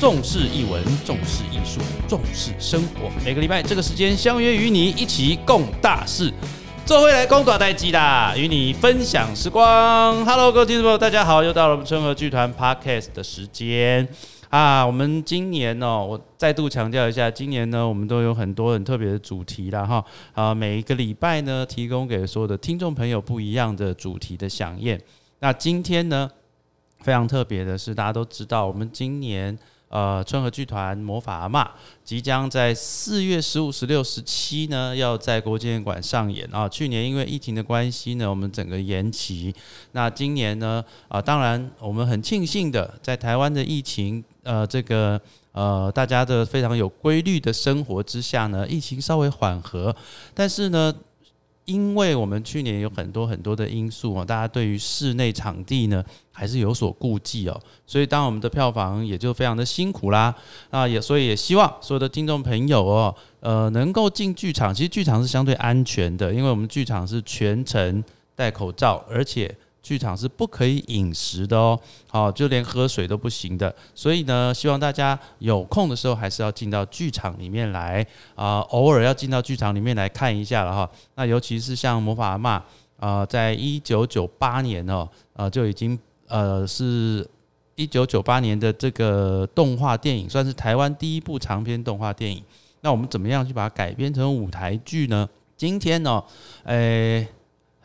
[0.00, 3.10] 重视译文，重视艺术，重视生活。
[3.24, 6.32] 每个礼拜这个时间相约与你一起共大事，
[6.86, 10.24] 做回来公短待机啦，与你分享时光。
[10.24, 14.06] Hello，各位听众朋友，大家好，又到了我们春和剧团 Podcast 的时间
[14.50, 14.86] 啊。
[14.86, 20.04] 我们今年呢，我再度强调一下，今年呢，我们都有很多很特别的主题啦哈。
[20.32, 24.96] 啊，每一个礼拜呢，提供给所有的听众朋友不一样的主题的响应。
[25.40, 26.30] 那今天呢，
[27.00, 29.58] 非常特别的是，大家都知道，我们今年
[29.88, 31.66] 呃春和剧团魔法阿嬷
[32.04, 36.68] 即将在四月十五、十六、十七呢，要在国际演馆上演啊。
[36.68, 39.54] 去年因为疫情的关系呢，我们整个延期。
[39.92, 45.20] 那今年呢，啊，当然我们很庆幸的，在台湾的疫情呃这个
[45.52, 49.94] 呃大家的非常有规律的生活之下呢，疫情稍微缓和，
[50.34, 50.94] 但是呢。
[51.68, 60.34] 因为我们去年有很多很多的因素啊，大家对于室内场地呢还是有所顾忌哦，所以当我们的票房也就非常的辛苦啦
[60.70, 64.74] 那，也所以也希望所有的听众朋友哦，呃，能够进剧场。
[64.74, 68.02] 其实剧场是相对安全的，因为我们剧场是全程
[68.34, 69.54] 戴口罩，而且。
[69.88, 73.74] 剧场是不可以饮食的哦，好，就连喝水都不行的。
[73.94, 80.90] 所以呢，希望大家有空的时候还是要进到剧场里面来啊，偶尔要进到剧场里面来看一下了哈。
[81.14, 82.62] 那尤其是像魔法阿妈
[82.98, 87.26] 啊，在一九九八年哦，呃，就已经呃是
[87.74, 92.44] 一九九八年的这个动画电影，算是台湾第一部长篇动画电影。
[92.82, 95.26] 那我们怎么样去把它改编成舞台剧呢？
[95.56, 96.22] 今天呢，
[96.64, 97.26] 诶。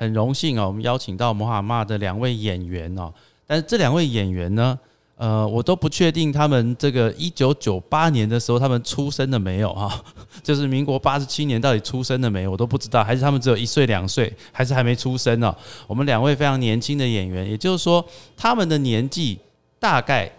[0.03, 3.11] 很荣幸哦，我们邀请到摩哈玛的两位演员哦，
[3.47, 4.77] 但是这两位演员呢，
[5.15, 10.03] 呃，我都不确定他们这个一九九八年的时候他们出生了没有哈？
[10.43, 15.55] 就是民国八十七年到底出生了没有，我都不知道，还是他们只有一岁两岁，还是还没出生呢？
[15.87, 19.39] 我们两位非常年轻的演员，也就是说他们的年纪
[19.79, 20.29] 大概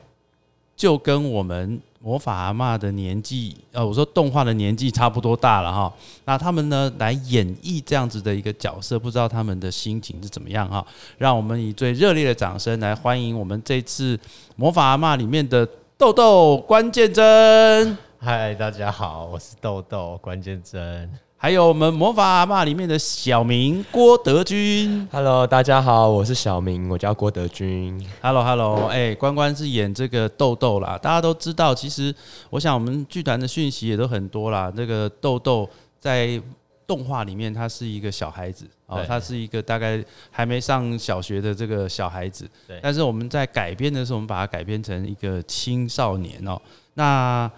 [0.76, 1.80] 就跟我们。
[2.04, 5.90] 魔法阿妈的年纪，呃，我说动画的年纪差不多大了哈。
[6.26, 10.86] 那他们呢来演绎这样子的一个角色，不知道他们的心情是怎么样哈？
[11.16, 14.20] 让我们以最热烈的掌声来欢迎我们这次
[14.54, 15.66] 魔法阿妈里面的
[15.96, 17.96] 豆豆关键真。
[18.18, 21.10] 嗨，大家好，我是豆豆关键真。
[21.36, 28.02] 还有我们魔法阿妈里面的小明郭德军，Hello，大家好，我是小明，我叫郭德军。
[28.22, 32.14] Hello，Hello，哎，关关是演这个豆豆啦，大家都知道，其实
[32.48, 34.72] 我想我们剧团的讯息也都很多啦。
[34.74, 35.68] 这个豆豆
[36.00, 36.40] 在
[36.86, 42.48] 动画里面他是一个小孩子哦，他是一个大概还没上小学的这个小孩子。
[42.66, 42.80] 对。
[42.82, 46.58] 但是我们在改编的时候，我们把它改编成一个青少年哦。
[46.94, 47.50] 那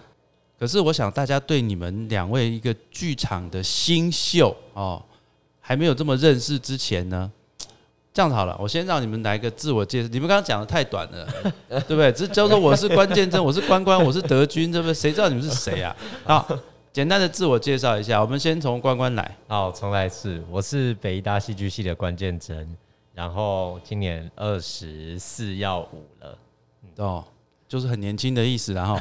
[0.59, 4.99] 可是我想大家对你们两位一个剧场的新秀哦，
[5.59, 7.31] 还没有这么认识之前呢，
[8.11, 10.09] 这样子好了，我先让你们来个自我介绍。
[10.11, 11.27] 你们刚刚讲的太短了，
[11.69, 12.11] 对不对？
[12.11, 14.93] 只叫做我是关键真，我是关关，我是德军，对不对？
[14.93, 15.95] 谁知道你们是谁啊？
[16.25, 16.47] 好，
[16.91, 19.37] 简单的自我介绍一下，我们先从关关来。
[19.47, 22.75] 好，重来一次，我是北大戏剧系的关键真，
[23.13, 26.37] 然后今年二十四要五了，
[26.95, 27.23] 哦，
[27.67, 28.99] 就是很年轻的意思，然后。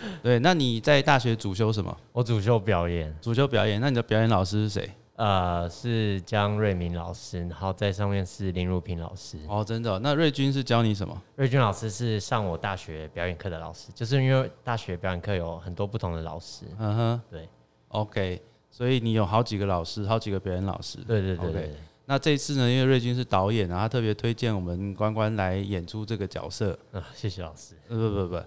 [0.22, 1.96] 对，那你在大学主修什么？
[2.12, 3.80] 我主修表演，主修表演。
[3.80, 4.90] 那你的表演老师是谁？
[5.16, 9.36] 呃，是江瑞明老师，然后在上面是林如平老师。
[9.48, 9.98] 哦，真的？
[9.98, 11.22] 那瑞军是教你什么？
[11.34, 16.66] 瑞军老师是上我大学表演课的老师，就是因为大学表演课有很多不同的老师。
[16.78, 17.48] 嗯哼，对
[17.88, 20.98] ，OK，所以你有好几个老师，好几个表演老师。
[20.98, 21.74] 对对对对。
[22.04, 26.78] 那这次呢，因为瑞军是导演，然后特别推荐我们关关来演出这个角色。
[26.92, 27.74] 啊，谢谢老师。
[27.88, 28.40] 不不不。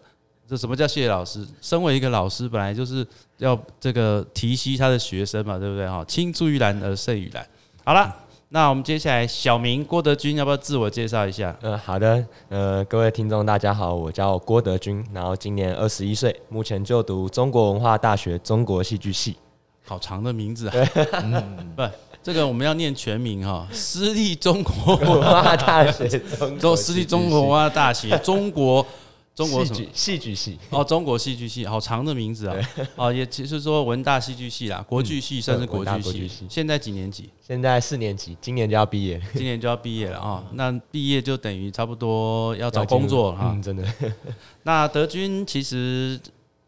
[0.52, 1.48] 这什么叫谢谢老师？
[1.62, 3.08] 身为一个老师，本来就是
[3.38, 5.88] 要这个提携他的学生嘛，对不对？
[5.88, 7.48] 哈，青出于蓝而胜于蓝。
[7.86, 8.14] 好了，
[8.50, 11.56] 那我们接下来小明郭德军要不要自我介绍一下？
[11.62, 12.22] 呃，好的。
[12.50, 19.38] 呃，各位听众大家好，我叫郭德军，然后今年二十一岁，目前就读中国文化大学中国戏剧系。
[19.86, 21.44] 好长的名字啊！
[21.78, 21.84] 不，
[22.22, 23.66] 这个我们要念全名哈。
[23.72, 26.10] 私立中国文化大学
[26.60, 28.86] 中，私立中国文化大学中国。
[29.34, 32.70] 中国戏剧戏剧系哦，中国戏剧系，好长的名字啊！
[32.98, 36.46] 哦，也其实说文大戏剧系啦，国剧系算是国剧系。
[36.50, 37.30] 现在几年级？
[37.42, 40.44] 现在四年级，今年就要毕业，今年就要毕业了啊！
[40.54, 43.86] 那毕业就等于差不多要找工作哈，真的。
[44.64, 46.20] 那德军其实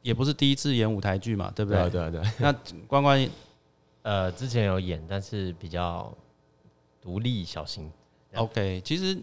[0.01, 1.89] 也不是第一次演舞台剧嘛，对不对？
[1.89, 2.21] 对对。
[2.39, 2.53] 那
[2.87, 3.29] 关关
[4.03, 6.11] 呃之前有演，但是比较
[7.01, 7.91] 独立小型。
[8.35, 9.17] OK，其实。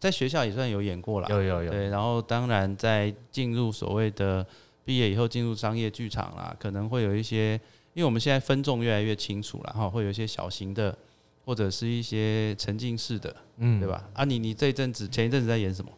[0.00, 1.70] 在学校也算有演过了，有有有。
[1.70, 4.44] 对，然后当然在进入所谓的
[4.84, 7.52] 毕业以后进入商业剧场啦，可能会有一些，
[7.92, 10.96] 因为我们现在分众越来越清楚了哈，会有一些小型的
[11.44, 14.08] 或者是一些沉浸式的，嗯，对吧？
[14.14, 15.92] 啊，你你这一阵子前一阵子在演什么？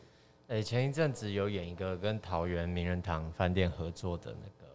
[0.49, 4.71] 诶、前一阵子有演一个跟桃园名人堂饭店合作的那个，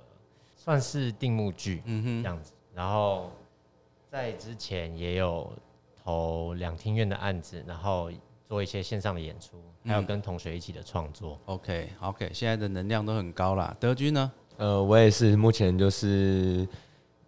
[0.56, 2.54] 算是定目剧嗯哼，这样子。
[2.74, 3.32] 然后
[4.10, 5.52] 在之前也有
[6.04, 8.10] 投两厅院的案子，然后
[8.48, 11.38] 做一些线上的演出，还有嗯跟同学一起的创作。
[11.48, 13.76] OK OK，现在的能量都很高啦。
[13.78, 14.32] 德军呢？
[14.56, 16.66] 呃，我也是，目前就是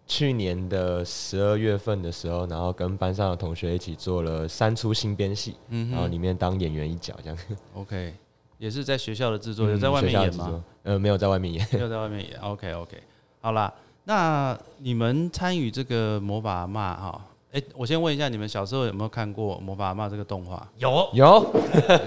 [0.06, 7.38] 去年的十二月份的时候，然后跟班上的同学一起做了三出新编戏，嗯然后里面当演员一角这样。
[7.74, 8.14] OK，
[8.56, 10.64] 也是在学校的制作，有嗯在外面演吗？
[10.84, 11.68] 呃，没有在外面演。
[11.72, 12.40] 没有在外面演。
[12.40, 12.96] OK OK，
[13.42, 13.72] 好啦，
[14.04, 17.26] 那你们参与这个魔法阿嬷哈？
[17.52, 20.66] 哎、我先问一下，你们小时候有没有看过《魔法阿嬷》这个动画？
[20.78, 21.54] 有有，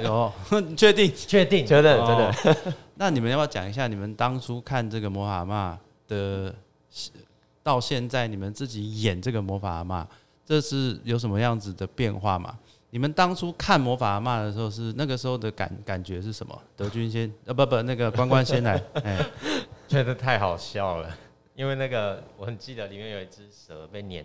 [0.03, 1.11] 有， 你确定？
[1.13, 1.65] 确定？
[1.65, 2.29] 真的真的。
[2.29, 6.53] 哦 那你们要不要讲一下你们当初看这个魔法阿嬷的，
[7.63, 10.05] 到现在你们自己演这个魔法阿嬷，
[10.45, 12.57] 这是有什么样子的变化吗？
[12.91, 16.61] 你们当初看魔法阿嬷的时候是那个时候的感感觉是什么？
[16.77, 19.17] 德军先，呃不不，那个关关先来，哎、
[19.87, 21.09] 觉得太好笑了，
[21.55, 24.23] 因为那个我很记得里面有一只蛇被碾，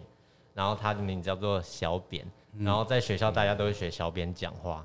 [0.59, 2.27] 然后他的名字叫做小扁，
[2.59, 4.85] 然后在学校大家都会学小扁讲话，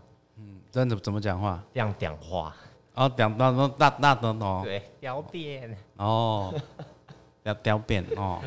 [0.71, 1.59] 真的怎么讲话？
[1.73, 2.55] 这样讲话，
[2.93, 6.53] 哦，讲到那那那等哦，对，小扁，哦，
[7.41, 8.39] 要雕扁哦，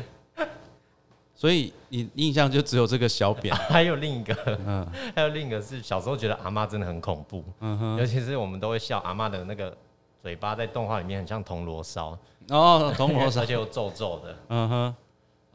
[1.35, 4.33] 所以你印象就只有这个小扁， 还有另一个，
[4.65, 4.87] 嗯。
[5.13, 9.75] 还有另一个是小时候觉得阿妈真的很恐怖，嗯哼，尤其是我们都会笑阿妈的那个
[10.17, 12.17] 嘴巴在动画里面很像铜锣烧，
[12.51, 13.41] 哦，铜锣烧。
[13.41, 14.95] 而，且又皱皱的，嗯哼，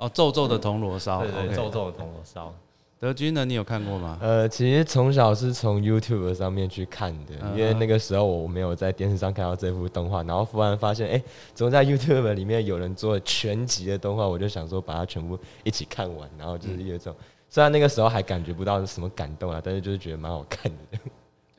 [0.02, 2.52] 哦，皱皱的铜锣烧，对对，皱皱的铜锣烧。
[2.98, 3.44] 德军呢？
[3.44, 4.16] 你有看过吗？
[4.20, 11.22] 呃，其实从小是从 YouTube 上面去看的，嗯因为那个时候我没有在电视上看到这部动画，然后忽然发现，哎、
[11.52, 17.12] 怎么在 YouTube 里面有人做全集的动画，我就想说把它全部一起看完，然后就是有一种，
[17.48, 20.98] 虽然那个时候还感觉不到是什么感动啊，但是就是觉得蛮好看的。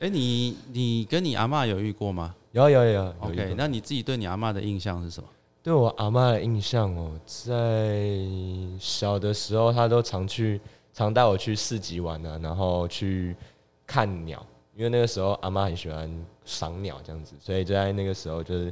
[0.00, 5.28] 哎、你你跟你阿嬷有遇过吗有有有？OK，那你自己对你阿嬷的印象是什么？
[5.64, 8.06] 对我阿妈的印象哦，在
[8.78, 10.60] 小的时候，她都常去，
[10.92, 13.34] 常带我去市集玩啊，然后去
[13.86, 14.44] 看鸟，
[14.76, 16.14] 因为那个时候阿妈很喜欢
[16.44, 18.70] 赏鸟这样子，所以就在那个时候就是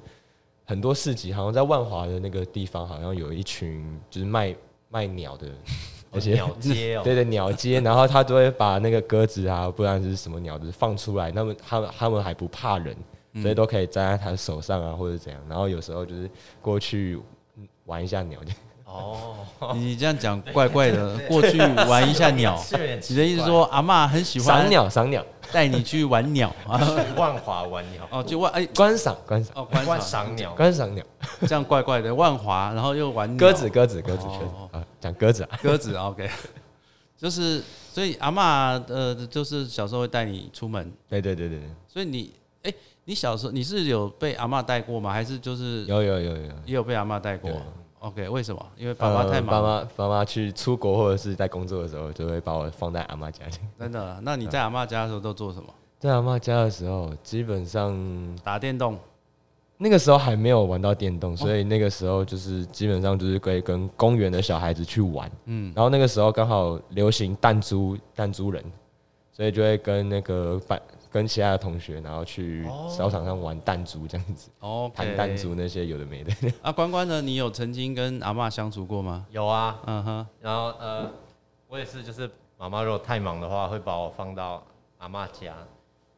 [0.67, 4.55] 很多市集，好像在万华的那个地方，好像有一群就是卖
[4.91, 5.49] 卖鸟的，
[6.11, 12.95] 而且鸟街哦， 对对鸟街，然后他都会把那个鸽子啊，不然是什么鸟，就是放出来，那么他们他们还不怕人，
[13.41, 15.41] 所以都可以站在他手上啊，或者怎样。
[15.49, 16.29] 然后有时候就是
[16.61, 17.19] 过去
[17.57, 18.39] 嗯玩一下鸟，
[18.85, 19.37] 哦，
[19.75, 22.57] 你这样讲怪怪的，过去玩一下鸟。
[22.59, 26.79] 是有点奇你的意思说阿嬷很喜欢赏鸟赏鸟，带你去玩鸟 啊？
[27.17, 29.53] 万华玩鸟，哦，就万哎观赏观赏。
[29.57, 31.03] 哦观观赏赏鸟，观赏鸟，
[31.47, 36.29] 这样怪怪的，万华，然后又玩鸟鸽子鸽子鸽子鸽哦子啊，讲鸽子啊，鸽子，OK，
[37.17, 37.63] 就是
[37.93, 42.33] 所以阿嬷呃，就是小时候会带你出门，对对对对对，所以你
[42.63, 42.73] 哎、
[43.05, 45.13] 你小时候你是有被阿妈带过吗？
[45.13, 46.43] 还是就是有有有有。
[46.65, 47.51] 也有被阿妈带过
[48.01, 48.67] ？OK，为什么？
[48.77, 53.53] 因为爸妈太呃爸忙了，妈爸妈去出国或者是在工作的时候，就会把我放在阿妈家里。
[53.79, 54.21] 真的。
[54.23, 55.69] 那你在阿妈家的时候都做什么？
[55.99, 57.97] 在阿妈家的时候，基本上
[58.43, 58.99] 打电动。
[59.79, 65.29] 那个时候还没有玩到电动，所以那个时候就是基本上就是可以跟公园的小孩子去玩。
[65.47, 68.63] 嗯，然后那个时候刚好流行弹珠弹珠人，
[69.33, 70.81] 所以就会跟那个班
[71.13, 72.65] 跟其他的同学，然后去
[72.97, 74.95] 操场上玩弹珠这样子，OK。
[74.97, 76.33] 弹弹珠那些有的没的。
[76.63, 77.21] 啊，关关呢？
[77.21, 79.27] 你有曾经跟阿妈相处过吗？
[79.31, 81.11] 有啊，嗯哼，然后呃，
[81.69, 84.65] 我也是，就是妈妈如果太忙的话，会把我放到
[84.99, 85.55] 阿妈家，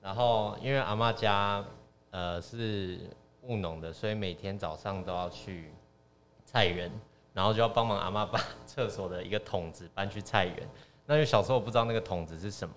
[0.00, 1.64] 然后因为阿妈家
[2.10, 3.00] 呃是
[3.42, 5.72] 务农的，所以每天早上都要去
[6.44, 6.88] 菜园，
[7.32, 10.68] 然后就要帮忙阿妈把厕所的一个桶子搬去菜园。
[11.06, 12.74] 那因为小时候我不知道那个桶子是什么，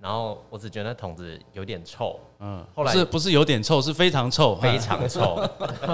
[0.00, 5.46] 然后我只觉得那桶子有点臭，嗯，后来不是不是有点臭，是非常臭，非常臭。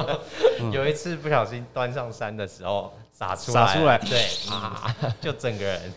[0.72, 5.92] 有一次不小心端上山的时候洒出来，洒出来对啊，就整个人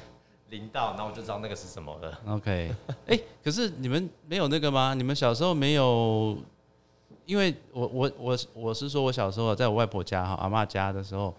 [0.50, 2.20] 淋到，然后我就知道那个是什么了。
[2.28, 2.74] OK，
[3.06, 4.96] 哎、可是你们没有那个吗？
[4.96, 6.36] 你们小时候没有？
[7.28, 11.32] 因为我我我我是说，我小时候在我外婆家哈阿嬷家的时候，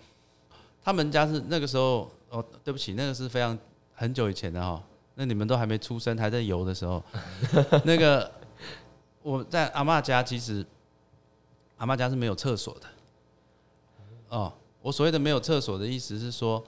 [0.85, 3.59] 他们家是那个时候哦，对不起，那个是非常
[3.93, 4.81] 很久以前的哈，
[5.15, 7.03] 那你们都还没出生，还在游的时候，
[7.85, 8.31] 那个
[9.23, 10.65] 我在阿妈家，其实
[11.77, 12.87] 阿妈家是没有厕所的。
[14.31, 16.65] 哦，我所谓的没有厕所的意思是说，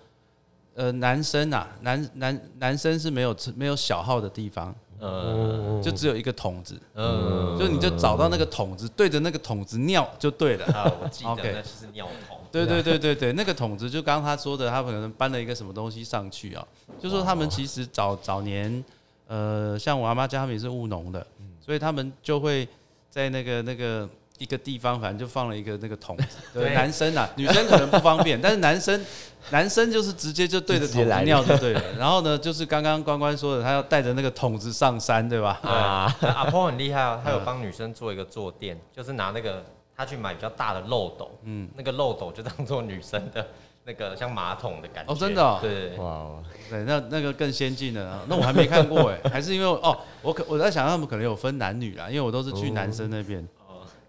[0.75, 7.59] 呃，男生啊，男男男生是没有厕没有小号的地方，嗯就只有一个桶子，嗯。
[7.59, 10.65] 就你就找到那个桶子，对着那个桶子尿就对了。
[10.67, 12.39] 啊，我记得那就是尿桶。
[12.51, 16.67] 对对对对对，那个桶子就刚刚他说的，他可能搬了一个什么东西上去啊，
[17.01, 18.85] 就说他们其实早早年，
[19.27, 21.27] 呃，像我阿妈家他们也是务农的，
[21.61, 22.69] 所以他们就会
[23.11, 24.09] 在那个那个
[24.39, 26.39] 一个地方，反正就放了一个那个桶子。
[26.53, 26.75] 对，对。
[26.75, 29.05] 男生啊，女生可能不方便， 但是男生
[29.51, 31.83] 男生就是直接就对着桶子直接来尿就对了。
[31.99, 35.61] 然后呢，就是刚刚关关说的，他要带着那个桶子上山，对吧？
[35.63, 39.65] 啊，对，阿婆很厉害哦，他有帮女生做一个坐垫，就是拿那个
[39.97, 43.47] 他去买比较大的漏斗，嗯，那个漏斗就当做女生的
[43.85, 45.13] 那个像马桶的感觉。
[45.13, 45.59] 哦真的哦？
[45.61, 45.97] 对。
[45.99, 53.62] 哇哦，对，那那个更先进的啊，那我还没看过哎，还是因为哦，我可我在想他们可能有分男女啦，因为我都是去男生那边，哦，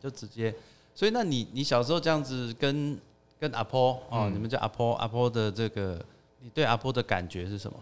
[0.04, 0.54] 就直接。
[0.94, 3.00] 所以那你你小时候这样子跟
[3.40, 6.00] 跟阿婆哦，你们叫阿婆阿婆的这个，
[6.40, 7.80] 你对阿婆的感觉是什么？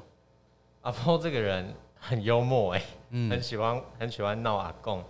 [0.84, 5.04] 阿婆这个人很幽默哎，嗯很喜欢很喜欢闹阿公，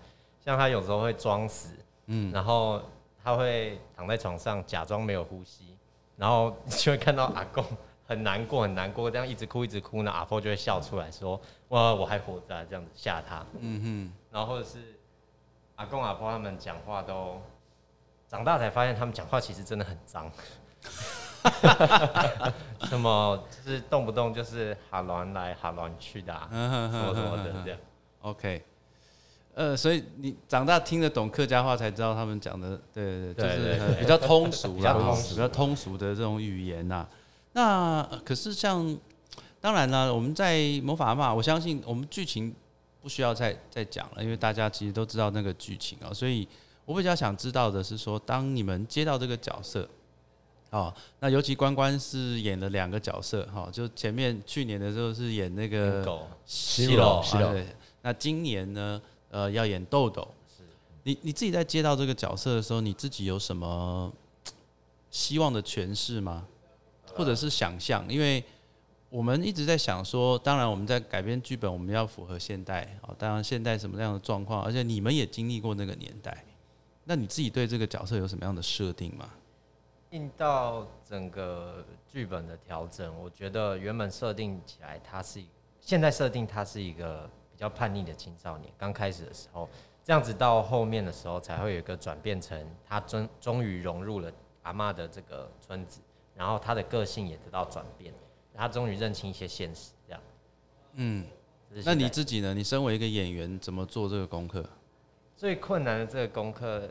[0.43, 1.69] 像他有时候会装死，
[2.07, 2.81] 嗯，然后
[3.23, 5.77] 他会躺在床上假装没有呼吸，
[6.17, 7.63] 然后就会看到阿公
[8.05, 11.39] 很难过很难过，这样一直哭一直哭呢，阿婆就会笑出来说
[11.69, 13.45] ：“哇，我还活着啊、这样子吓他。
[13.59, 14.90] 嗯哼然后或者是
[15.81, 17.41] 阿公阿婆他们讲话都
[18.29, 20.31] 长大才发现，他们讲话其实真的很脏。
[22.87, 27.79] 什么就是动不动就是哈乱来哈乱去的、啊，哼，什么什么的这样。
[28.21, 28.63] OK，
[29.55, 34.93] 呃，所以你长大听得懂客家话，才知道他们讲的，对对对，就是比较通俗啦，
[35.29, 37.07] 比较通哦俗的这种语言呐。
[37.53, 38.95] 那呃可是像，
[39.59, 42.53] 当然呢，我们在魔法阿嬷，我相信我们剧情
[43.01, 46.47] 不需要再再讲了，因为大家其实都知道那个剧情啊、所以
[46.85, 49.87] 我比较想知道的是说，当你们接到这个角色。
[50.69, 57.65] 哦，那尤其关关是演了两个角色哈、就前面去年的时候是演那个狗西楼西楼啊对
[58.01, 60.25] 那今年呢，呃，要演豆豆。
[61.03, 64.09] 你你自己在接到这个角色的时候，你自己有什么
[65.11, 66.47] 希望的诠释吗？
[67.15, 68.05] 或者是想象？
[68.07, 68.41] 因为
[69.11, 76.45] 我们一直在想说，当然我们在改编剧本，我们要符合现代啊、当然现代什么样的状况，而且你们也经历过那个年代，
[77.03, 79.29] 那你自己对这个角色有什么样的设定吗？
[80.11, 85.43] 应到整个剧本的调整，我觉得原本设定起来，他是
[85.81, 89.67] 现在设定他是一个比较叛逆的青少年，刚开始的时候，
[90.05, 95.99] 这样子到后面的时候才会有一个转变成他终终于融入了阿嬷的这个村子，
[96.33, 98.13] 然后他的个性也得到转变，
[98.53, 100.21] 他终于认清一些现实，这样。
[100.93, 101.25] 嗯，
[101.85, 102.53] 那你自己呢？
[102.53, 104.63] 你身为一个演员，怎么做这个功课？
[105.35, 106.89] 最困难的这个功课，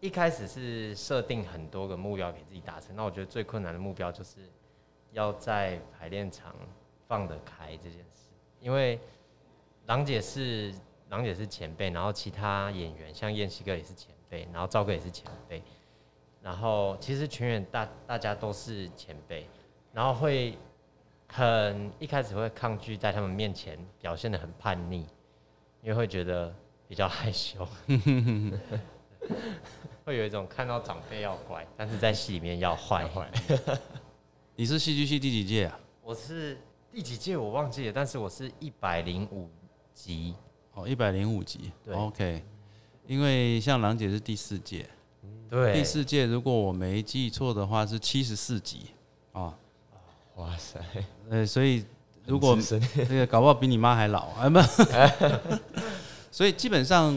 [0.00, 2.94] 一开始是设定很多个目标给自己达成。
[2.94, 4.36] 那我觉得最困难的目标就是
[5.12, 6.54] 要在排练场
[7.06, 9.00] 放得开这件事，因为
[9.86, 10.74] 郎姐是
[11.08, 15.62] 郎姐是前辈，然后其他演员像燕西哥也是前辈，然后赵哥也是前辈，
[16.42, 19.48] 然后其实全员大大家都是前辈，
[19.94, 20.58] 然后会
[21.30, 25.04] 很一开始会抗拒在他们面前表现的很叛逆，
[25.82, 26.54] 因为会觉得
[26.88, 27.68] 比较害羞，
[30.04, 33.08] 会有一种看到长辈要乖，但是在戏里面要坏。
[34.56, 35.78] 你是戏剧系第几届啊？
[36.02, 36.58] 我是
[36.90, 39.48] 第几届我忘记了，但是我是一百零五
[39.94, 40.34] 集，
[40.72, 41.70] 哦，一百零五集。
[41.84, 42.42] 对 OK，
[43.06, 44.88] 因为像郎姐是第四届，
[45.50, 48.86] 对，第四届如果我没记错的话是七十四集
[49.32, 49.56] 啊。
[50.38, 50.78] 哇塞，
[51.28, 51.84] 呃，所以
[52.24, 54.60] 如果这个搞不好比你妈还老啊， 不，
[56.30, 57.12] 所以基本上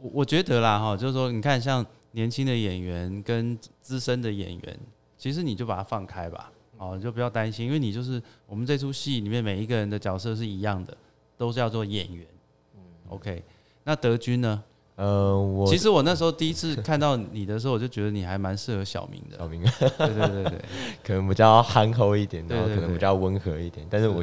[0.00, 4.80] 我我觉得啦哈，就是说你看像年轻的演员跟资深的演员，
[5.18, 10.96] 其实你就把它放开吧，哦，你就不要担心，因为你就是我们这出戏里面每一个人的角色是一样的，
[11.36, 12.26] 都是叫做演员。
[12.74, 13.44] 嗯 OK，
[13.84, 14.64] 那德军呢？
[14.96, 19.38] 呃，我其实我那时候第一次看到你的时候，我就觉得你还蛮适合小明的。
[19.38, 19.62] 小明。
[19.78, 20.58] 对对对对，
[21.02, 24.22] 可能比较憨厚一点，然后可能比较温和一点，但是我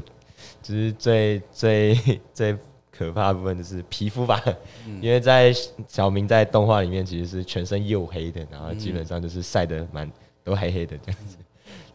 [0.61, 1.99] 就是最最
[2.33, 2.55] 最
[2.91, 4.41] 可怕的部分就是皮肤吧，
[4.85, 5.01] 嗯。
[5.01, 5.53] 因为在
[5.87, 10.09] 小明在动画里面其实是全身黝黑的，然后基本上就是晒得蛮
[10.43, 11.37] 都黑黑的这样子，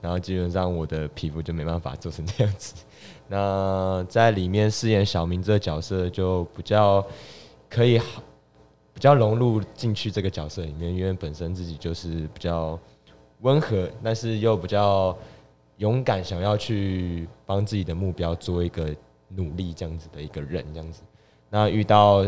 [0.00, 2.74] 然后基本上我的皮肤就没办法做成这样子。
[3.28, 7.02] 那在里面饰演小明这个角色就比较
[7.70, 8.22] 可以好
[8.94, 12.78] 比较融入进去这个角色里面，因为本身自己就是比较
[13.40, 15.16] 温和，但是又比较
[15.78, 18.94] 勇敢，想要去帮自己的目标做一个
[19.28, 21.02] 努力这样子的一个人，这样子。
[21.50, 22.24] 那遇到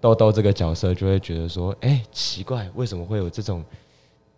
[0.00, 3.64] 豆豆这个角色，就会觉得说，哎、奇怪，为什么会有这种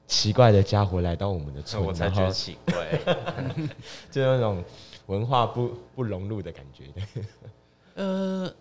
[0.07, 1.83] 奇怪的家伙来到我们的村？
[1.85, 2.99] 我才觉得奇怪。
[4.11, 4.63] 就那种
[5.07, 6.85] 文化不不融入的感觉。
[7.95, 8.53] 呃，哎、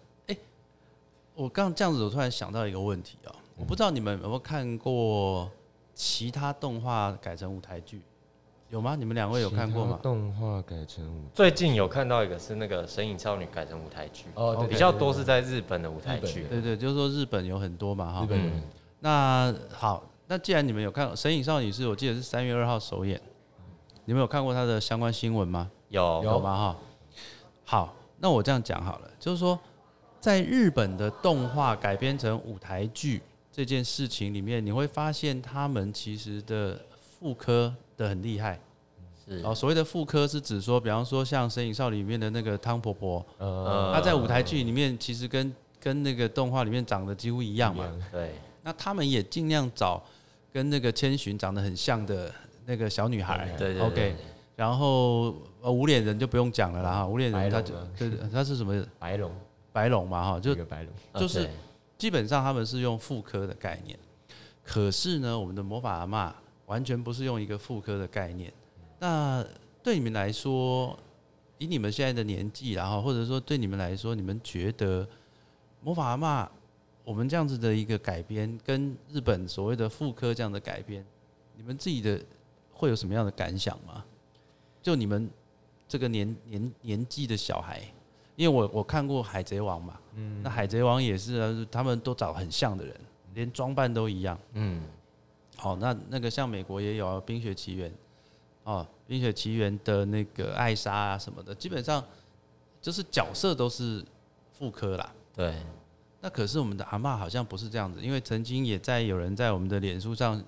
[1.36, 5.50] 我刚这样子，我突然想到一个问题啊、我不知道你们有没有看过
[5.94, 8.02] 其他动画改成舞台剧，
[8.70, 8.96] 有吗？
[8.96, 10.00] 你们两位有看过吗？
[10.02, 16.46] 动画改成舞最近有看到一个是那个《神隐少女》改成舞台剧，哦比较多是在日本的舞台剧。
[16.50, 18.28] 对对，就是说日本有很多嘛哈日。
[18.28, 18.64] 本人嗯
[19.04, 23.20] 那好，那既然你们有看《神隐少女》是我记得是三月二号首演，
[24.06, 25.72] 你们有看过它的相关新闻吗？
[25.90, 26.56] 有有吗？
[26.56, 26.78] 哈，
[27.66, 29.60] 好，那我这样讲好了，就是说，
[30.22, 33.20] 在日本的动画改编成舞台剧
[33.52, 36.80] 这件事情里面，你会发现他们其实的
[37.20, 38.60] 复刻的很厉害。
[39.28, 39.42] 是。
[39.44, 47.92] 哦，所谓的复刻是指说，比方说像《神隐少女》里面的那个汤婆婆，呃，她在舞台剧里面其实跟跟那个动画里面长得几乎一样嘛。
[48.12, 48.36] 对。
[48.64, 50.04] 那他们也尽量找
[50.54, 52.32] 跟那个千寻长得很像的
[52.68, 53.50] 那个小女孩。
[53.58, 54.16] 对对 OK，
[54.56, 58.86] 然后呃无脸人就不用讲了啦哈，无脸人他就对他是什么？
[59.00, 59.32] 白龙，
[59.72, 61.50] 白龙嘛哈，就一个白龙，就是
[61.98, 63.98] 基本上他们是用妇科的概念，
[64.64, 66.32] 可是呢，我们的魔法阿嬷
[66.66, 68.52] 完全不是用一个妇科的概念。
[69.00, 69.46] 那
[69.84, 70.98] 对你们来说，
[71.58, 75.08] 以你们现在的年纪，然后或者说对你们来说，你们觉得
[75.82, 76.48] 魔法阿嬷
[77.04, 81.06] 我们这样子的一个改编，跟日本所谓的妇科这样的改编，
[81.56, 82.22] 你们自己的
[82.72, 84.04] 会有什么样的感想吗？
[84.84, 85.30] 就你们
[85.88, 87.82] 这个年年年纪的小孩，
[88.36, 90.00] 因为我我看过《海贼王》嘛，
[90.44, 92.96] 那《海贼王》也是啊，他们都找很像的人，
[93.34, 94.38] 连装扮都一样。
[94.54, 94.82] 嗯
[95.58, 97.90] 好，那那个像美国也有啊，《冰雪奇缘》
[98.64, 102.04] 哦，《冰雪奇缘》的那个艾莎啊什么的，基本上
[102.82, 104.04] 就是角色都是
[104.52, 105.12] 复刻啦。
[105.36, 105.56] 对
[106.20, 110.42] 那可是我们的阿嬷好像不是这样子，因为曾经也在有人在我们的脸书上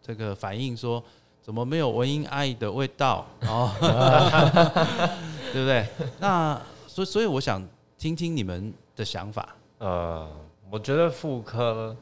[0.00, 1.02] 这个反映说，
[1.42, 3.72] 怎么没有文英阿姨的味道哦，
[5.52, 5.86] 对不对？
[6.20, 6.60] 那
[6.96, 7.62] 所以所以我想
[7.98, 9.54] 听听你们的想法。
[9.80, 10.26] 呃，
[10.70, 11.94] 我觉得妇科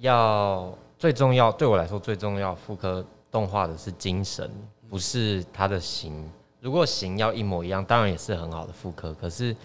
[0.00, 4.50] 要最重要，对我来说最重要，妇科动画的是精神，
[4.90, 6.30] 不是它的形。
[6.60, 9.14] 如果形要一模一样，当然也是很好的妇科。
[9.14, 9.56] 可是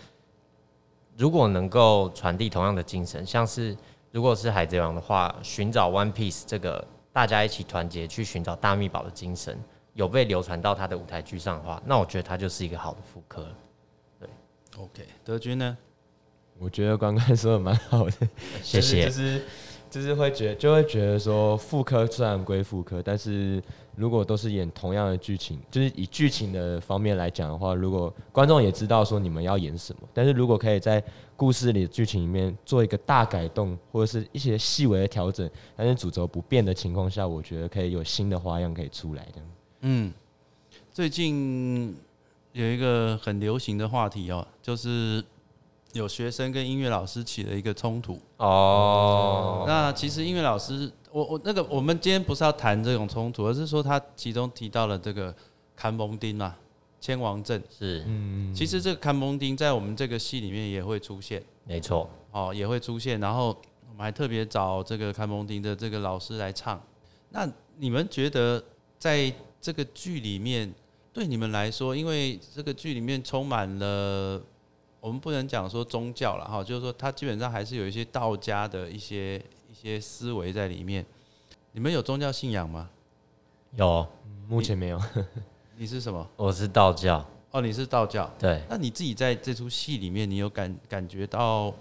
[1.17, 3.75] 如果能够传递同样的精神，像是
[4.11, 9.61] 如果是海贼王的话，寻找 One Piece 这个大家一起团结去寻找大秘宝的精神，
[9.93, 13.45] 有被流传到他的舞台剧上的话，那我觉得它就是一个好的妇科。
[14.77, 15.77] OK，德军呢？
[16.59, 18.27] 我觉得关关说的蛮好的，
[18.63, 19.05] 谢谢。
[19.05, 19.41] 就是
[19.89, 23.61] 就是会觉就会觉得说妇科虽然归妇科，但是
[23.95, 31.03] 如果都是演同样的剧情，就是以剧情的方面来讲的话，如果观众也知道说你们要演什么，但是如果可以在
[31.35, 39.49] 故事里的剧情里面做一个大改动，或者是一些细微的调整，但是主轴不变的情况下，我觉得可以有新的花样可以出来这样。
[39.81, 40.13] 嗯，
[40.91, 41.95] 最近
[42.53, 45.23] 有一个很流行的话题哦，就是
[45.93, 48.19] 有学生跟音乐老师起了一个冲突。
[48.37, 55.35] 哦，那其实音乐老师，我我那个我们今天不是要谈这种冲突，而是说他其中提到了这个
[55.75, 56.55] 坎蒙丁啊，
[57.01, 57.61] 千王阵。
[57.75, 62.07] 是嗯，其实这个坎蒙丁在我们这个戏里面也会出现，没错。
[62.31, 63.19] 哦，也会出现。
[63.19, 63.47] 然后
[63.89, 66.79] 我们还特别找这个坎蒙丁的这个老师来唱。
[67.29, 68.63] 那你们觉得
[68.99, 70.71] 在这个剧里面，
[71.13, 74.41] 对你们来说，因为这个剧里面充满了，
[74.99, 79.37] 我们不能讲说宗教了哈，就是说它基本上还是有一些道家的一些
[79.69, 81.05] 一些思维在里面。
[81.71, 82.89] 你们有宗教信仰吗？
[83.75, 84.07] 有，
[84.47, 84.99] 目前没有。
[85.77, 86.27] 你是什么？
[86.35, 88.31] 我是道教，哦，你是道教。
[88.39, 91.73] 对，那你自己在这出戏里面，你有感感觉到，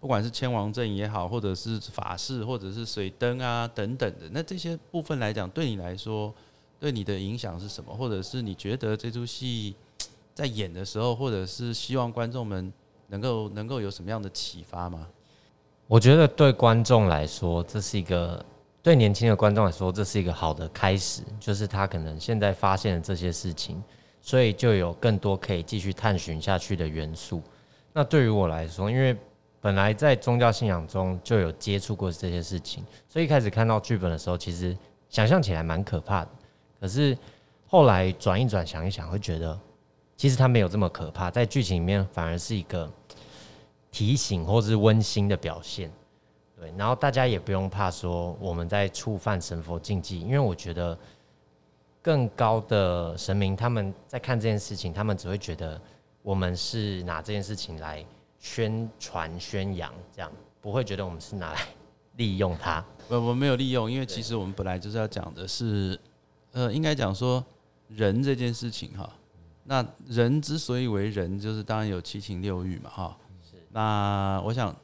[0.00, 6.32] 不管是千王阵也好，或者是法事，或者是水灯啊等等的，那这些部分来讲，对你来说，
[6.80, 7.92] 对你的影响是什么？
[7.94, 9.74] 或者是你觉得这出戏
[10.34, 12.72] 在演的时候，或者是希望观众们
[13.08, 15.06] 能够能够有什么样的启发吗？
[15.86, 18.44] 我觉得对观众来说，这是一个
[18.82, 23.82] 对年轻的观众来说，这是一个好的开始，就是他可能现在发现了这些事情，
[24.20, 27.42] 所以就有更多可以继续探寻下去的元素。
[27.92, 29.16] 那对于我来说，因为
[29.60, 34.76] 本来在宗教信仰中就有接触过这些事情，所以一开始看到剧本的时候，其实
[35.08, 36.30] 想象起来蛮可怕的。
[36.80, 37.16] 可是
[37.66, 39.58] 后来转一转，想一想，会觉得
[40.16, 42.90] 其实它没有这么可怕，在剧情里面反而是一个
[43.90, 45.90] 提醒或是温馨的表现。
[46.58, 50.98] 对，然后大家也不用怕说我们在触犯神佛禁忌，因为我觉得
[52.02, 55.80] 更高的神明他们在看这件事情，他们只会觉得
[56.22, 58.04] 我们是拿这件事情来
[58.38, 61.60] 宣传宣扬，这样不会觉得我们是拿来
[62.16, 62.84] 利用它。
[63.08, 65.98] 我我没有利用，因为其实我们本来就是要讲的是，
[66.52, 67.44] 呃，应该讲说
[67.88, 69.12] 人这件事情哈。
[69.64, 73.18] 那人之所以为人，就是当然有七情六欲嘛哈。
[73.70, 74.74] 那我想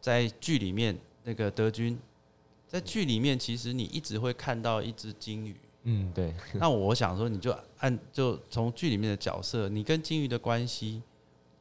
[0.00, 1.98] 在剧里面那个德军，
[2.68, 5.56] 在剧里面其实你一直会看到一只金鱼。
[5.84, 11.00] 嗯，对，那我想说，你就按就从剧里面的角色，你跟金鱼的关系，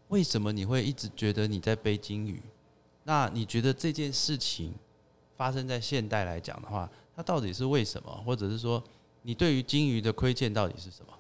[0.09, 2.41] 为什么你会一直觉得你在背金鱼？
[3.03, 4.73] 那你觉得这件事情
[5.37, 8.83] 发生在现代来讲的话，它到底是为什么，或者是说
[9.27, 11.11] 你对于金鱼的亏欠到底是什么？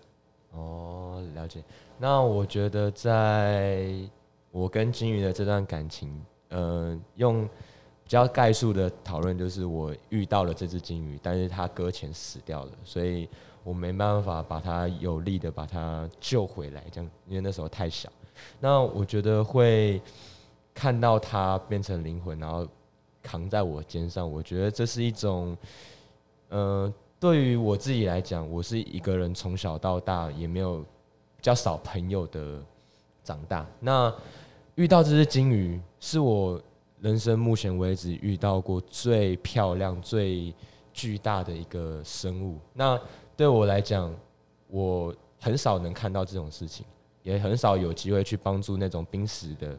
[0.51, 1.63] 哦，了解。
[1.97, 3.89] 那我觉得，在
[4.51, 13.27] 我跟金鱼的这段感情，呃，用比较概述的讨论，就是我遇到了这只金鱼，但是它搁浅死掉了，所以
[13.63, 18.07] 我没办法把它有力的把它救回来，这样，因为那时候太小。
[18.59, 19.99] 那我觉得会
[20.75, 22.67] 看到它变成灵魂，然后
[23.23, 25.57] 扛在我肩上，我觉得这是一种，
[26.49, 26.93] 呃。
[27.25, 32.63] 对于我自己来讲，我是一个人从小到大也没有比较少朋友的
[33.23, 33.65] 长大。
[33.79, 34.13] 那
[34.75, 36.61] 遇到这只金鱼，是我
[37.01, 40.53] 人生目前为止遇到过最漂亮、最
[40.93, 42.59] 巨大的一个生物。
[42.73, 42.95] 那
[43.35, 44.15] 对我来讲，
[44.67, 46.85] 我很少能看到这种事情，
[47.23, 49.75] 也很少有机会去帮助那种濒死的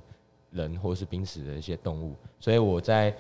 [0.51, 2.17] 人或是濒死的一些动物。
[2.41, 3.17] 所以我在。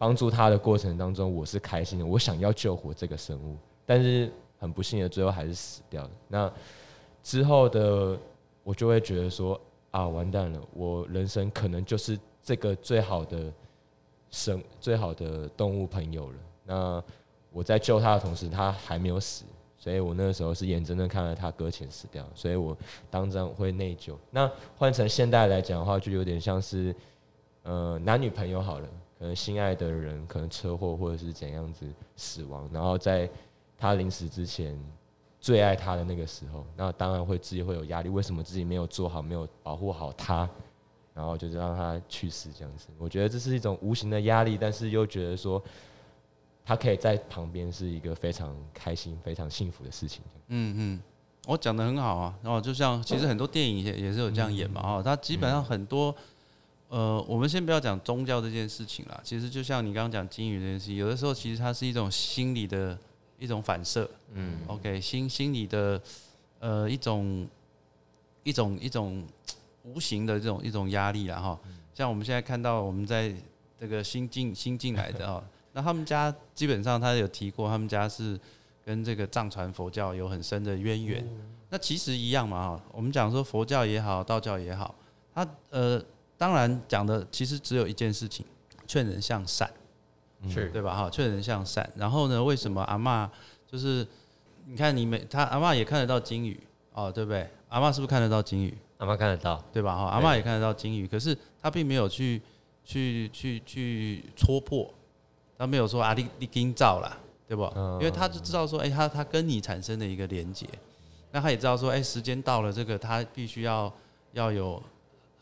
[0.00, 2.06] 帮助他的过程当中，我是开心的。
[2.06, 6.10] 我想要救活这个生物，但是很不幸的，最后还是死掉了。
[6.26, 6.50] 那
[7.22, 8.18] 之后的
[8.64, 9.60] 我就会觉得说
[9.90, 13.52] 啊，完蛋了，我人生可能就是这个最好的
[14.30, 16.38] 生、最好的动物朋友了。
[16.64, 17.04] 那
[17.52, 19.44] 我在救他的同时，他还没有死，
[19.76, 22.74] 所以我那个时候是眼睁睁看着他搁浅死掉，所以我
[23.10, 24.14] 当然会内疚。
[24.30, 26.96] 那换成现代来讲的话，就有点像是
[27.64, 28.88] 呃男女朋友好了。
[29.20, 33.28] 可能心爱的人可能车祸或者是怎样子死亡，然后在
[33.76, 34.74] 他临死之前
[35.38, 38.08] 最爱他的那个时候，那当然会自己会有压力。
[38.08, 40.48] 为什么自己没有做好，没有保护好他，
[41.12, 42.86] 然后就是让他去世这样子？
[42.96, 45.62] 我觉得这是一种无形的压力，但是又觉得说
[46.64, 50.22] 他可以在旁边是一个非常开心、非常幸福的事情。
[50.48, 51.00] 嗯嗯，
[51.46, 52.34] 我讲的很好啊。
[52.42, 54.80] 然后就像其实很多电影也也是有这样演嘛。
[54.82, 56.16] 哦，他基本上很多。
[56.90, 59.20] 呃，我们先不要讲宗教这件事情啦。
[59.22, 62.98] 其实就像你刚刚讲金鱼这件事情，有的时候其实它是一种心理的
[63.38, 64.10] 一种反射。
[64.32, 66.02] 嗯，OK，心心理的
[66.58, 67.48] 呃一种
[68.42, 69.24] 一种一种
[69.84, 71.56] 无形的这种一种压力啦哈。
[71.94, 73.32] 像我们现在看到我们在
[73.78, 75.40] 这个新进新进来的啊，
[75.72, 78.36] 那他们家基本上他有提过，他们家是
[78.84, 81.24] 跟这个藏传佛教有很深的渊源。
[81.68, 82.84] 那其实一样嘛哈。
[82.90, 84.92] 我们讲说佛教也好，道教也好，
[85.32, 86.04] 它呃。
[86.40, 88.46] 当然讲的其实只有一件事情，
[88.86, 89.70] 劝人向善，
[90.48, 90.96] 是对吧？
[90.96, 91.86] 哈，劝人向善。
[91.94, 93.30] 然后呢，为什么阿妈
[93.70, 94.06] 就是
[94.64, 96.58] 你看你每他阿妈也看得到金鱼
[96.94, 97.46] 哦，对不对？
[97.68, 98.74] 阿妈是不是看得到金鱼？
[98.96, 99.94] 阿妈看得到，对吧？
[99.94, 102.40] 哈，阿妈也看得到金鱼，可是他并没有去
[102.86, 104.90] 去去去戳破，
[105.58, 107.64] 他没有说啊，你你金照了，对不？
[108.00, 110.66] 因为他就知道说，哎，他他跟你产生的一个连接，
[111.32, 113.92] 那他也知道说，哎，时间到了，这个他必须要
[114.32, 114.82] 要有。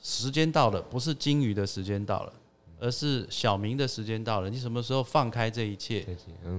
[0.03, 2.33] 时间到了，不是金鱼的时间到了，
[2.79, 4.49] 而是小明的时间到了。
[4.49, 6.07] 你什么时候放开这一切，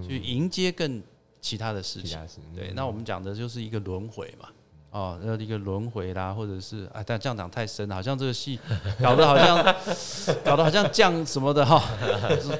[0.06, 1.02] 去迎接更
[1.39, 2.19] 其他的事情？
[2.54, 4.49] 对，那我们讲的就是一个轮回嘛，
[4.91, 8.60] 哦，那一个轮回啦，或者是啊，但这样讲太深了，好像这个戏
[9.02, 9.63] 搞得好像
[10.43, 11.82] 搞得好像降什么的哈，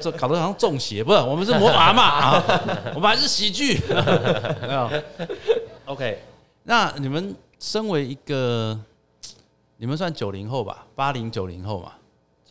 [0.00, 1.18] 这搞得好像中邪，不是？
[1.18, 2.44] 我们是魔法嘛 啊，
[2.94, 3.78] 我们还是喜剧，
[4.66, 4.90] 没有
[5.84, 6.22] ？OK，
[6.62, 8.80] 那你们身为一个。
[9.80, 11.92] 你们算九零后吧，八零九零后嘛，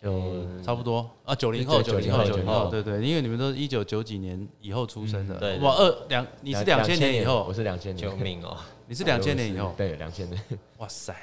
[0.02, 1.08] 就差不多。
[1.24, 7.22] 啊，九零后九零后九零后，对对，因为你们都是一九九几年以后出生的，对，我二两，你是两千年。
[7.22, 10.44] 以后，我是两千年，救命哦，你是两千年以后，对，两千年，
[10.80, 11.16] 哇塞，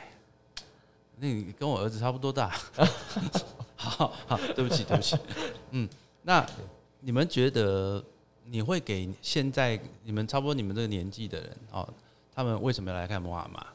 [1.16, 2.56] 那你跟我儿子差不多大，
[3.74, 5.16] 好好，对不起对不起，
[5.72, 5.88] 嗯，
[6.22, 6.46] 那
[7.00, 8.00] 你们觉得
[8.44, 11.88] 你会给现在你们差不多你们这个年纪的人哦，
[12.32, 13.66] 他们为什么要来看摩阿玛？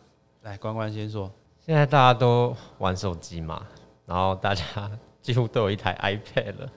[0.44, 1.30] 来，关关先说。
[1.63, 3.65] 现在大家都玩手机嘛，
[4.06, 4.63] 然后大家
[5.21, 6.69] 几乎都有一台 iPad 了，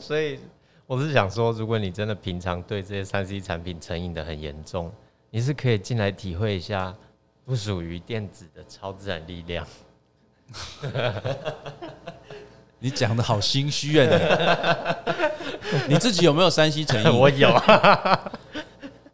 [0.00, 0.40] 所以
[0.86, 4.90] 我是想说，如果你真的平常对这些三 C 产品成瘾的很严重，
[5.30, 6.94] 你是可以进来体会一下
[7.44, 9.66] 不属于电子的超自然力量。
[12.78, 14.96] 你讲的好心虚啊！
[15.88, 17.10] 你 你自己有没有三 C 成瘾？
[17.10, 17.50] 我有。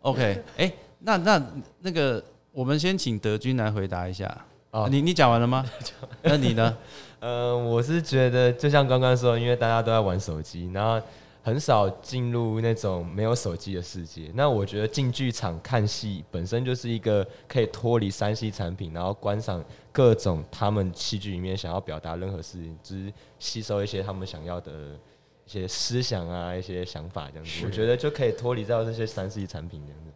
[0.03, 1.43] OK，哎，那那
[1.81, 4.47] 那个，我们先请德军来回答一下。
[4.73, 5.65] 哦，你你讲完了吗？
[6.23, 6.77] 那你呢？
[7.21, 10.99] 呃，我是觉得就像刚刚说，因为大家都在玩手机，然后
[11.43, 14.31] 很少进入那种没有手机的世界。
[14.35, 24.73] 那我觉得进剧场看戏本身就是一个可以脱离三 C 产品，然后观赏各种他们戏剧里面想要表达任何事情，就是吸收一些他们想要的
[25.45, 27.67] 一些思想啊、一些想法这样子。
[27.67, 30.12] 我觉得就可以脱离掉这些三 C 产品这样子。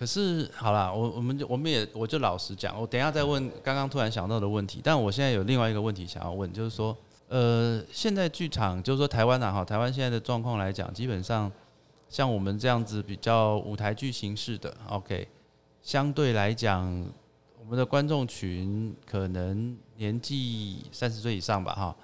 [0.00, 4.80] 可是好啦，我我们就我们也我就老实讲，我等一下再问刚刚突然想到的问题。
[4.82, 6.96] 但我现在有另外一个问题想要问，就是说，
[7.28, 11.52] 呃，现在剧场就是说台湾啊，哈，台湾现在的状况来讲，基本上
[12.08, 15.28] 像我们这样子比较舞台剧形式的，OK，
[15.82, 16.82] 相对来讲，
[17.58, 21.96] 我们的观众群可能年纪三十岁以上吧，哈。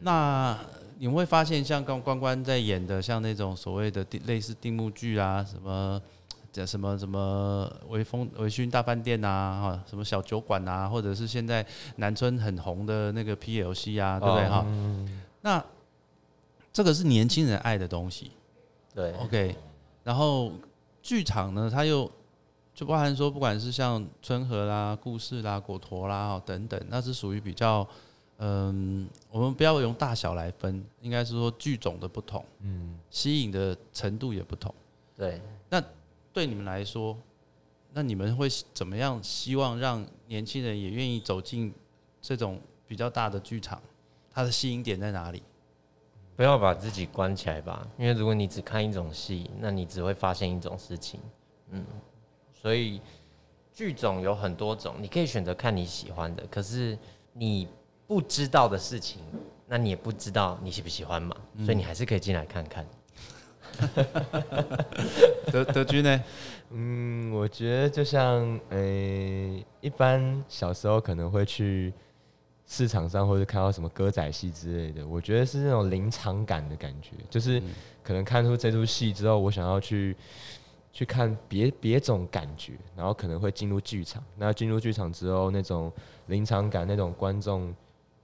[0.00, 0.58] 那
[0.98, 6.00] 你们会发现，像刚关关在演的，像那种所谓的类似定目剧啊，什么
[6.54, 14.64] 叫什么什么微风微醺大饭店啊，哈，什么小酒馆啊，或者是现在南村很红的那个 PLC 啊，对不对哈？
[15.40, 15.64] 那
[16.72, 18.30] 这个是年轻人爱的东西
[18.94, 19.56] 对，，OK。
[20.04, 20.52] 然后
[21.02, 22.10] 剧场呢，它又
[22.72, 27.86] 就包含说，不管是像春和啦、故事啦、果陀啦哈等等，那是属于比较。
[28.38, 34.74] 嗯，我们不要用大小来分，应该是说剧种的不同，嗯，吸引的程度也不同。
[35.16, 35.40] 对，
[36.34, 37.16] 对你们来说，
[37.92, 39.22] 那你们会怎么样？
[39.22, 41.72] 希望让年轻人也愿意走进
[42.20, 43.80] 这种比较大的剧场，
[44.32, 45.44] 它的吸引点在哪里？
[46.34, 51.20] 不要把自己关起来吧，因为如果你只看一种戏，那你只会发现一种事情。
[51.70, 51.86] 嗯，
[52.52, 53.00] 所以
[53.72, 56.98] 剧种有很多种，你可以选择看你喜欢的，可是
[57.32, 57.68] 你
[58.08, 59.20] 不知道的事情，
[59.68, 62.84] 那你也不知道你喜不喜欢嘛，所以你还是可以进来看看。
[65.52, 66.24] 德德军呢？
[66.70, 71.92] 嗯，我觉得就像呃、一般小时候可能会去
[72.66, 77.62] 市场上或者看到什么歌仔戏之类的，我觉得是那种临场感的感觉，就是
[78.02, 80.16] 可能看出这出戏之后，我想要去
[80.92, 84.24] 去看别别种感觉，然后可能会进入剧场。
[84.36, 85.92] 那进入剧场之后，那种
[86.26, 87.72] 临场感，那种观众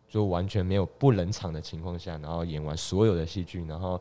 [0.09, 4.01] 就完全没有不冷场的情况下，然后演完所有的戏剧，然后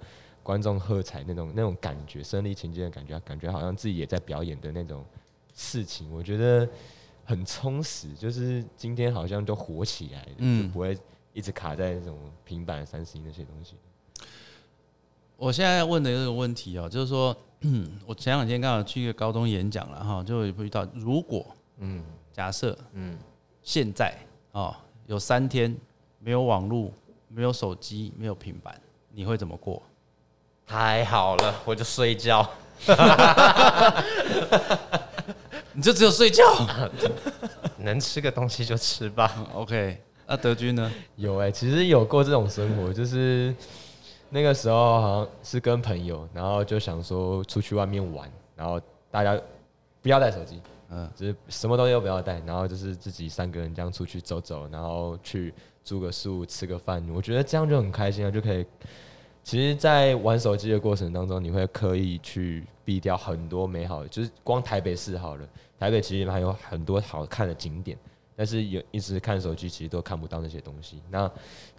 [0.50, 5.06] 观众喝彩那种那种感觉，身临其境的感觉，感觉好像自己也在表演的那种
[5.54, 6.68] 事情，我觉得
[7.24, 8.12] 很充实。
[8.16, 10.98] 就是今天好像就火起来了，嗯就不会
[11.34, 13.76] 一直卡在那种平板、三十一那些东西。
[15.38, 17.38] 我现在问的这个问题哦，就是说，
[18.08, 21.46] 我前两天刚好去一个高中演讲了哈，就有遇到，如果
[21.78, 23.16] 嗯假设嗯，
[23.62, 24.18] 现在
[24.54, 25.78] 哦有三天
[26.18, 26.92] 没有网络、
[27.28, 28.82] 没有手机、没有平板，
[29.12, 29.80] 你会怎么过？
[30.70, 32.48] 太好了，我就睡觉。
[35.74, 36.44] 你就只有睡觉
[37.80, 39.48] 能吃个东西就吃吧。
[39.56, 40.92] ？OK，那德军呢？
[41.16, 43.52] 有哎、其实有过这种生活，就是
[44.30, 48.80] 那个时候好像是跟朋友，然后就想说出去外面玩，然后
[49.10, 49.36] 大家
[50.04, 55.52] 不要带手机，嗯嗯，就是什么东西都不要带，然后就是自己三个人这样出去走走，然后去
[55.84, 58.64] 住个宿吃个饭，我觉得这样就很开心啊，就可以。
[59.44, 65.48] 其实，在玩手机的过程当中，你会刻意去避掉很多美好的，就是光台北市好了，
[65.80, 67.98] 台北其实还有很多好看的景点，
[68.36, 71.02] 但是有一直看手机，其实都看不到那些东西。
[71.10, 71.28] 那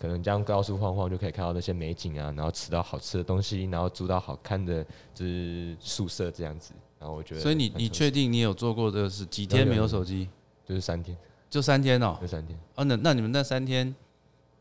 [0.01, 6.73] 可能这样高速晃晃就可以看到那些美景啊，然后吃到好吃的东西，然后住到好看的就是宿舍这样子。
[6.99, 9.25] 然后我觉得所以你你确定你有做过这个事？
[9.27, 10.29] 几天没有手机？
[10.67, 11.17] 就是三天，
[11.49, 12.59] 就三天哦、就三天。
[12.75, 13.95] 哦，那那你们那三天，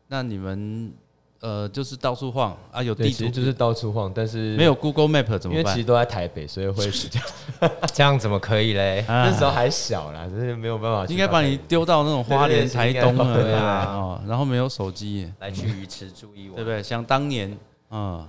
[0.08, 0.92] 那你们
[1.40, 2.82] 呃就是到处晃啊？
[2.82, 5.84] 有对，地图实就是到处晃，但是没有 Google Map 怎么办因为其实？
[5.84, 9.00] 都在台北，所以会这样 这样怎么可以嘞？
[9.08, 11.14] 啊那时候还小啦，就是没有办法去到台北。
[11.14, 16.82] 应该把你丢到那种花莲、对台东了，啊哦，然后没有手机，来去鱼池住一晚，对不对？
[16.82, 17.56] 想当年，
[17.90, 18.26] 嗯，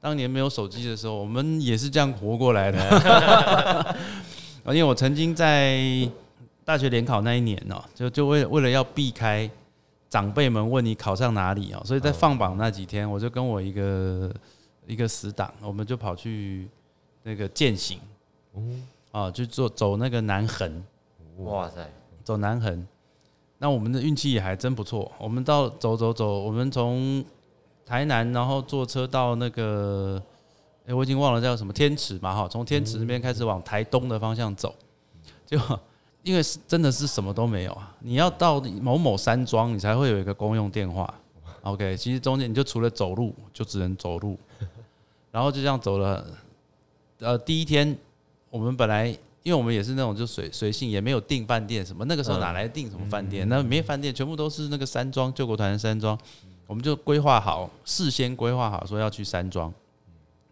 [0.00, 3.96] 当年没有手机的时候，我们也是这样活过来的。
[4.68, 5.78] 因为我曾经在
[6.64, 9.48] 大学联考那一年哦，就就为为了要避开
[10.14, 14.32] 长辈们问你考上哪里哦，所以在放榜那几天，我就跟我一个
[14.86, 16.68] 一个死党，我们就跑去
[17.24, 17.98] 那个践行，
[19.10, 20.84] 啊，去做走那个南横。
[21.38, 21.84] 哇塞，
[22.22, 22.86] 走南横，
[23.58, 25.10] 那我们的运气也还真不错。
[25.18, 27.24] 我们到走走走，我们从
[27.84, 30.22] 台南，然后坐车到那个，
[30.86, 34.72] 哎、我已经忘了叫什么天池嘛，哈，从天池那边开始往台东的方向走，
[35.44, 35.58] 就
[36.24, 41.12] 因为是真的是什么都没有啊，你要到某某山庄，你才会有一个公用电话。
[41.62, 44.38] OK，其实中间你就除了走路，就只能走路，
[45.30, 46.26] 然后就这样走了。
[47.20, 47.96] 呃，第一天
[48.50, 49.06] 我们本来
[49.42, 53.46] 因为我们也是那种就随随性，也没有订饭店什么，那个时候哪来订什么饭店？
[53.48, 56.18] 那没饭店，全部都是那个山庄救国团的山庄，
[56.66, 59.72] 我们就规划好，事先规划好说要去山庄。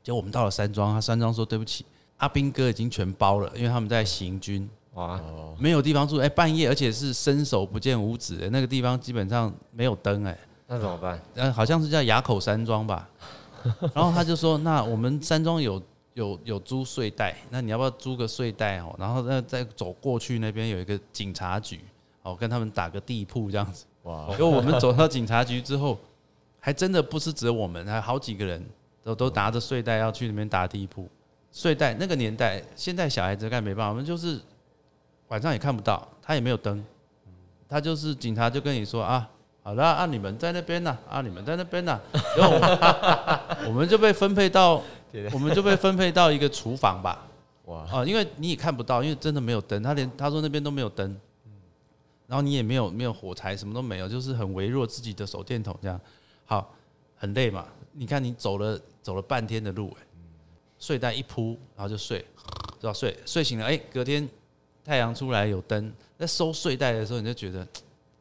[0.03, 1.87] 结果我们到了山庄，他山庄说对不起，
[2.19, 6.19] 阿兵哥已经全包了，因为他们在行军，哇，哦，没有地方住。
[6.19, 11.21] 哎、半夜而且是伸手不见五指、哎那个地方基本上没有灯，哎，那怎么办？
[11.35, 13.09] 呃，好像是叫崖口山庄吧。
[13.95, 15.81] 然后他就说：“那我们山庄有
[16.15, 18.93] 有有租睡袋，那你要不要租个睡袋哦？
[18.99, 21.79] 然后那，再走过去那边有一个警察局，
[22.23, 23.85] 哦，跟他们打个地铺这样子。
[24.03, 25.97] 哇，因为我们走到警察局之后，
[26.59, 28.61] 还真的不是只有我们，还有好几个人
[29.05, 31.09] 都都拿着睡袋要去那边打地铺。
[31.53, 34.41] 睡袋那个年代，现在小孩子干没办法，我们就是
[35.33, 36.85] 晚上也看不到，他也没有灯，
[37.67, 39.27] 他就是警察就跟你说啊，
[39.63, 41.99] 好了啊，你们在那边呢，啊，你们在那边呢，
[42.37, 44.83] 然后我们 我们就被分配到，
[45.33, 47.27] 我们就被分配到一个厨房吧，
[47.65, 51.19] 哇，啊，因为你也看不到，因为真的没有灯，他连他说那边都没有灯，
[52.27, 55.99] 然后你也没有没有火柴，什么都没有，就是很微弱自己的手电筒这样，
[56.45, 56.75] 好，
[57.17, 57.65] 很累嘛。
[57.93, 60.05] 你看你走了走了半天的路、哎，
[60.79, 62.19] 睡袋一铺，然后就睡，
[62.79, 64.29] 知道睡睡醒了，哎、隔天
[64.85, 67.67] 太阳出来有灯，在收睡袋的时候你就觉得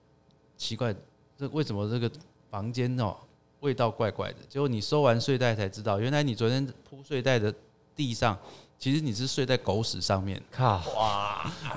[0.57, 0.93] 奇怪，
[1.37, 2.11] 这为什么这个
[2.49, 3.15] 房间哦
[3.61, 4.37] 味道怪怪的？
[4.49, 7.53] 结果你收完睡袋才知道，原来你昨天铺睡袋的
[7.95, 8.37] 地上。
[8.79, 10.81] 其实你是睡在狗屎上面，靠，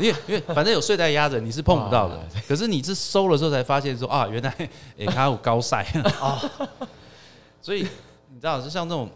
[0.00, 2.18] 因为因为反正有睡袋压着，你是碰不到的。
[2.48, 4.50] 可是你是收了之后才发现说啊，原来
[4.96, 6.40] 诶，它有高晒啊。
[7.60, 7.82] 所以
[8.30, 9.06] 你知道，就像这种，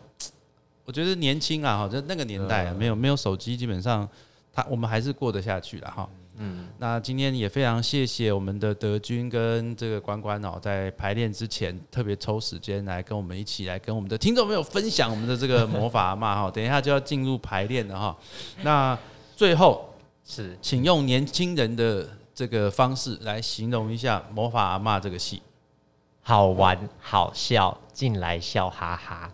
[0.85, 4.07] 我觉得年轻啊，哈，就那个年代啊，没有没有手机，基本上
[4.59, 6.09] 他我们还是过得下去了哈。
[6.41, 16.51] 嗯，那今天也非常谢谢我们的德军跟这个关关哦，在排练之前特别抽时间来跟我们一起来跟我们的听众朋友分享我们的这个魔法阿嬷 哈。
[16.51, 18.17] 等一下就要进入排练了哈。
[18.63, 18.99] 那
[19.37, 19.95] 最后
[20.25, 25.41] 是请用年轻人的这个方式来形容一下《魔法阿妈》这个戏。
[26.21, 29.31] 好玩好笑，进来笑哈哈，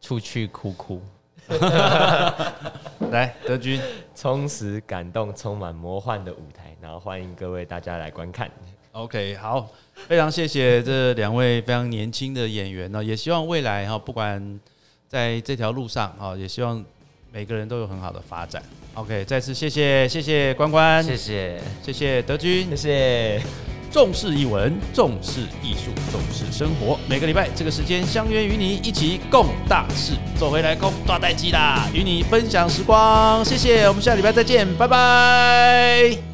[0.00, 1.02] 出去哭哭。
[3.10, 3.80] 来，德军，
[4.14, 8.50] 充实、感动、充满魔幻的舞台，然后欢迎各位大家来观看。
[8.92, 9.68] OK，好，
[10.08, 14.60] 非常谢谢这两位非常年轻的演员呢，也希望未来哈，不管
[15.08, 16.84] 在这条路上哈，也希望
[17.32, 18.62] 每个人都有很好的发展。
[18.94, 21.60] OK，再次谢谢谢谢关关，谢谢。
[21.82, 22.76] 谢谢德军谢，
[23.40, 23.73] 谢。
[23.94, 26.98] 重视译文，重视艺术，重视生活。
[27.08, 33.44] 每个礼拜这个时间相约与你一起共大事，做回来共大代机啦，与你分享时光。
[33.44, 36.33] 谢谢，我们下礼拜再见，拜拜。